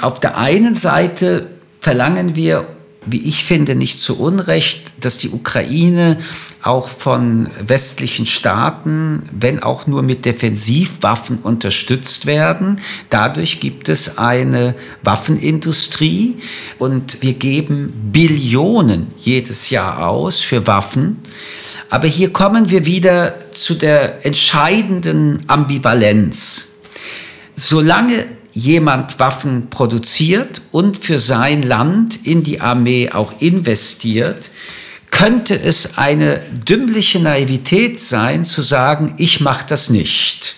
auf 0.00 0.20
der 0.20 0.38
einen 0.38 0.76
Seite 0.76 1.50
verlangen 1.80 2.36
wir 2.36 2.68
wie 3.06 3.26
ich 3.26 3.44
finde, 3.44 3.74
nicht 3.74 4.00
zu 4.00 4.18
Unrecht, 4.18 4.82
dass 5.00 5.16
die 5.16 5.30
Ukraine 5.30 6.18
auch 6.62 6.88
von 6.88 7.48
westlichen 7.58 8.26
Staaten, 8.26 9.22
wenn 9.32 9.62
auch 9.62 9.86
nur 9.86 10.02
mit 10.02 10.24
Defensivwaffen 10.26 11.38
unterstützt 11.38 12.26
werden. 12.26 12.80
Dadurch 13.08 13.60
gibt 13.60 13.88
es 13.88 14.18
eine 14.18 14.74
Waffenindustrie 15.02 16.36
und 16.78 17.22
wir 17.22 17.32
geben 17.32 18.10
Billionen 18.12 19.08
jedes 19.18 19.70
Jahr 19.70 20.06
aus 20.06 20.40
für 20.40 20.66
Waffen. 20.66 21.18
Aber 21.88 22.06
hier 22.06 22.32
kommen 22.32 22.70
wir 22.70 22.84
wieder 22.84 23.34
zu 23.52 23.74
der 23.74 24.24
entscheidenden 24.26 25.42
Ambivalenz. 25.46 26.68
Solange 27.54 28.26
jemand 28.52 29.18
Waffen 29.18 29.70
produziert 29.70 30.62
und 30.70 30.98
für 30.98 31.18
sein 31.18 31.62
Land 31.62 32.26
in 32.26 32.42
die 32.42 32.60
Armee 32.60 33.10
auch 33.10 33.32
investiert, 33.40 34.50
könnte 35.10 35.58
es 35.58 35.98
eine 35.98 36.40
dümmliche 36.68 37.20
Naivität 37.20 38.00
sein, 38.00 38.44
zu 38.44 38.62
sagen, 38.62 39.14
ich 39.18 39.40
mache 39.40 39.66
das 39.68 39.90
nicht. 39.90 40.56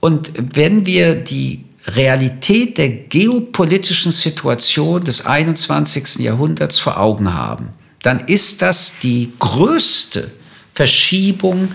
Und 0.00 0.32
wenn 0.54 0.86
wir 0.86 1.14
die 1.14 1.64
Realität 1.86 2.78
der 2.78 2.88
geopolitischen 2.88 4.12
Situation 4.12 5.02
des 5.02 5.24
21. 5.24 6.16
Jahrhunderts 6.16 6.78
vor 6.78 7.00
Augen 7.00 7.32
haben, 7.32 7.70
dann 8.02 8.26
ist 8.26 8.62
das 8.62 8.98
die 9.00 9.32
größte 9.38 10.30
Verschiebung 10.74 11.72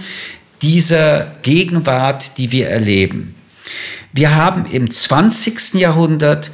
dieser 0.61 1.35
Gegenwart, 1.41 2.37
die 2.37 2.51
wir 2.51 2.69
erleben. 2.69 3.35
Wir 4.15 4.35
haben 4.35 4.65
im 4.67 4.91
20. 4.91 5.73
Jahrhundert 5.73 6.51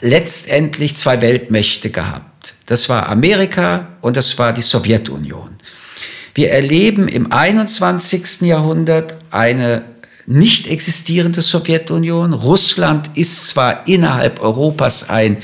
letztendlich 0.00 0.96
zwei 0.96 1.20
Weltmächte 1.20 1.90
gehabt. 1.90 2.54
Das 2.64 2.88
war 2.88 3.10
Amerika 3.10 3.88
und 4.00 4.16
das 4.16 4.38
war 4.38 4.54
die 4.54 4.62
Sowjetunion. 4.62 5.50
Wir 6.34 6.50
erleben 6.50 7.08
im 7.08 7.30
21. 7.30 8.40
Jahrhundert 8.42 9.16
eine 9.30 9.82
nicht 10.26 10.68
existierende 10.68 11.42
Sowjetunion. 11.42 12.32
Russland 12.32 13.10
ist 13.14 13.50
zwar 13.50 13.86
innerhalb 13.86 14.40
Europas 14.40 15.10
ein 15.10 15.36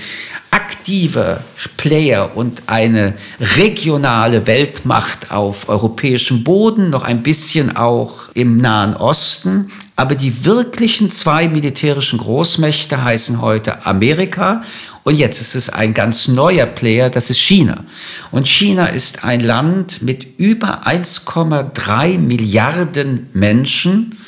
aktiver 0.51 1.43
Player 1.77 2.37
und 2.37 2.63
eine 2.67 3.15
regionale 3.41 4.47
Weltmacht 4.47 5.31
auf 5.31 5.69
europäischem 5.69 6.45
Boden, 6.45 6.91
noch 6.91 7.05
ein 7.05 7.23
bisschen 7.23 7.77
auch 7.77 8.31
im 8.35 8.57
Nahen 8.57 8.95
Osten, 8.95 9.71
aber 9.97 10.15
die 10.15 10.45
wirklichen 10.45 11.11
zwei 11.11 11.49
militärischen 11.49 12.19
Großmächte 12.19 13.03
heißen 13.03 13.41
heute 13.41 13.85
Amerika 13.85 14.63
und 15.09 15.17
jetzt 15.17 15.41
ist 15.41 15.55
es 15.55 15.71
ein 15.71 15.95
ganz 15.95 16.29
neuer 16.29 16.67
Player, 16.67 17.09
das 17.09 17.31
ist 17.31 17.39
China. 17.39 17.83
Und 18.31 18.47
China 18.47 18.87
ist 18.87 19.25
ein 19.25 19.41
Land 19.41 20.03
mit 20.03 20.39
über 20.39 20.87
1,3 20.87 22.19
Milliarden 22.19 23.29
Menschen. 23.33 24.19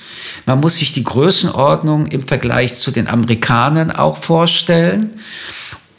Man 0.46 0.60
muss 0.60 0.78
sich 0.78 0.92
die 0.92 1.04
Größenordnung 1.04 2.06
im 2.06 2.22
Vergleich 2.22 2.76
zu 2.76 2.90
den 2.90 3.08
Amerikanern 3.08 3.90
auch 3.90 4.16
vorstellen. 4.16 5.10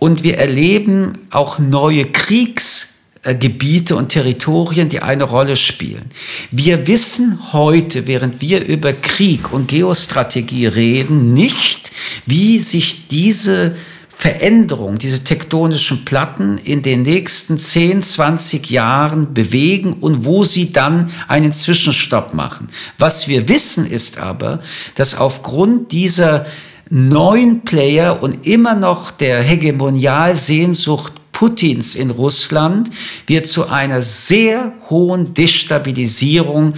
Und 0.04 0.24
wir 0.24 0.40
erleben 0.40 1.14
auch 1.30 1.60
neue 1.60 2.06
Kriegs 2.06 2.88
Gebiete 3.22 3.96
und 3.96 4.10
Territorien, 4.10 4.90
die 4.90 5.04
eine 5.04 5.26
Rolle 5.26 5.56
spielen. 5.56 6.06
Wir 6.50 6.88
wissen 6.88 7.54
heute, 7.54 8.08
während 8.08 8.42
wir 8.42 8.66
über 8.66 8.94
Krieg 8.94 9.54
und 9.54 9.68
Geostrategie 9.68 10.66
reden, 10.66 11.36
nicht, 11.36 11.92
wie 12.26 12.58
sich 12.58 13.10
diese 13.10 13.76
Veränderung, 14.08 14.98
diese 14.98 15.24
tektonischen 15.24 16.04
Platten 16.04 16.58
in 16.58 16.82
den 16.82 17.04
nächsten 17.04 17.60
10, 17.60 18.02
20 18.02 18.72
Jahren 18.72 19.36
bewegen 19.36 19.94
und 19.94 20.26
wo 20.26 20.44
sie 20.44 20.74
dann 20.74 21.12
einen 21.28 21.54
Zwischenstopp 21.54 22.34
machen. 22.34 22.70
Was 22.98 23.28
wir 23.28 23.48
wissen 23.48 23.86
ist 23.86 24.18
aber, 24.18 24.62
dass 24.96 25.16
aufgrund 25.16 25.92
dieser 25.92 26.48
neuen 26.92 27.62
Player 27.62 28.22
und 28.22 28.46
immer 28.46 28.76
noch 28.76 29.12
der 29.12 29.42
Hegemonialsehnsucht 29.42 31.14
Putins 31.32 31.96
in 31.96 32.12
Russland 32.12 32.92
wir 33.26 33.44
zu 33.46 33.70
einer 33.70 34.02
sehr 34.02 34.74
hohen 34.90 35.34
Destabilisierung 35.34 36.74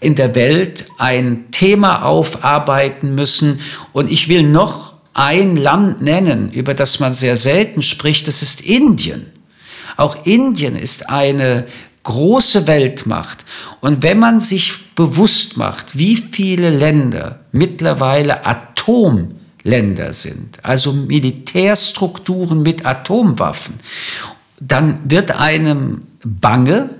in 0.00 0.14
der 0.14 0.34
Welt 0.34 0.86
ein 0.96 1.50
Thema 1.50 2.02
aufarbeiten 2.02 3.14
müssen. 3.14 3.60
Und 3.92 4.10
ich 4.10 4.28
will 4.28 4.42
noch 4.42 4.94
ein 5.12 5.56
Land 5.56 6.00
nennen, 6.00 6.50
über 6.50 6.74
das 6.74 6.98
man 6.98 7.12
sehr 7.12 7.36
selten 7.36 7.82
spricht, 7.82 8.26
das 8.26 8.42
ist 8.42 8.62
Indien. 8.62 9.26
Auch 9.96 10.24
Indien 10.24 10.76
ist 10.76 11.10
eine 11.10 11.66
große 12.04 12.66
Weltmacht. 12.66 13.44
Und 13.80 14.02
wenn 14.02 14.18
man 14.18 14.40
sich 14.40 14.94
bewusst 14.94 15.56
macht, 15.56 15.98
wie 15.98 16.16
viele 16.16 16.70
Länder 16.70 17.40
mittlerweile 17.52 18.46
Atom 18.46 19.37
Länder 19.62 20.12
sind, 20.12 20.64
also 20.64 20.92
Militärstrukturen 20.92 22.62
mit 22.62 22.86
Atomwaffen, 22.86 23.74
dann 24.60 25.10
wird 25.10 25.32
einem 25.32 26.02
bange 26.24 26.90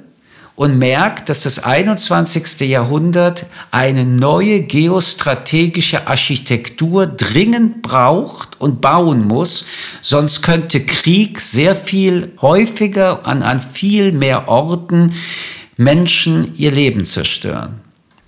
und 0.59 0.77
merkt, 0.77 1.29
dass 1.29 1.43
das 1.43 1.63
21. 1.63 2.69
Jahrhundert 2.69 3.47
eine 3.71 4.05
neue 4.05 4.63
geostrategische 4.63 6.09
Architektur 6.09 7.07
dringend 7.07 7.83
braucht 7.83 8.61
und 8.61 8.81
bauen 8.81 9.25
muss, 9.25 9.67
sonst 10.01 10.43
könnte 10.43 10.85
Krieg 10.85 11.41
sehr 11.41 11.77
viel 11.77 12.33
häufiger 12.43 13.25
an, 13.25 13.45
an 13.45 13.61
viel 13.61 14.11
mehr 14.11 14.49
Orten 14.49 15.15
Menschen 15.77 16.57
ihr 16.57 16.73
Leben 16.73 17.05
zerstören. 17.05 17.81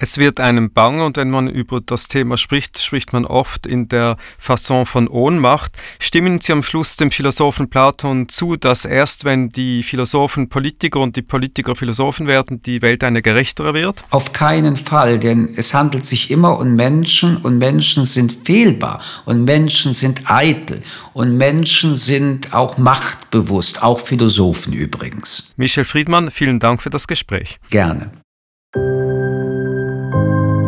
Es 0.02 0.16
wird 0.16 0.40
einem 0.40 0.72
bang 0.72 1.02
und 1.02 1.18
wenn 1.18 1.28
man 1.28 1.46
über 1.46 1.82
das 1.82 2.08
Thema 2.08 2.38
spricht, 2.38 2.78
spricht 2.78 3.12
man 3.12 3.26
oft 3.26 3.66
in 3.66 3.86
der 3.86 4.16
Fasson 4.38 4.86
von 4.86 5.08
Ohnmacht. 5.08 5.72
Stimmen 6.00 6.40
Sie 6.40 6.52
am 6.52 6.62
Schluss 6.62 6.96
dem 6.96 7.10
Philosophen 7.10 7.68
Platon 7.68 8.26
zu, 8.30 8.56
dass 8.56 8.86
erst 8.86 9.26
wenn 9.26 9.50
die 9.50 9.82
Philosophen 9.82 10.48
Politiker 10.48 11.00
und 11.00 11.16
die 11.16 11.22
Politiker 11.22 11.76
Philosophen 11.76 12.26
werden, 12.26 12.62
die 12.62 12.80
Welt 12.80 13.04
eine 13.04 13.20
gerechtere 13.20 13.74
wird? 13.74 14.02
Auf 14.08 14.32
keinen 14.32 14.76
Fall, 14.76 15.18
denn 15.18 15.50
es 15.54 15.74
handelt 15.74 16.06
sich 16.06 16.30
immer 16.30 16.58
um 16.58 16.76
Menschen 16.76 17.36
und 17.36 17.58
Menschen 17.58 18.06
sind 18.06 18.38
fehlbar 18.44 19.02
und 19.26 19.44
Menschen 19.44 19.92
sind 19.92 20.22
eitel 20.24 20.80
und 21.12 21.36
Menschen 21.36 21.94
sind 21.94 22.54
auch 22.54 22.78
machtbewusst, 22.78 23.82
auch 23.82 24.00
Philosophen 24.00 24.72
übrigens. 24.72 25.52
Michel 25.58 25.84
Friedmann, 25.84 26.30
vielen 26.30 26.58
Dank 26.58 26.80
für 26.80 26.88
das 26.88 27.06
Gespräch. 27.06 27.58
Gerne. 27.68 28.10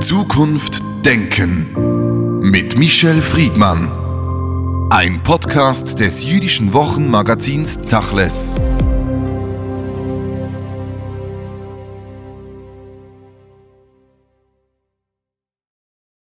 Zukunft 0.03 0.83
Denken 1.07 2.41
mit 2.41 2.77
Michel 2.77 3.21
Friedmann. 3.21 4.89
Ein 4.91 5.23
Podcast 5.23 6.01
des 6.01 6.25
jüdischen 6.25 6.75
Wochenmagazins 6.75 7.79
Tachles. 7.89 8.57